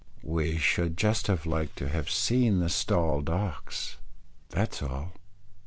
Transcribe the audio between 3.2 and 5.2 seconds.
ox, that's all.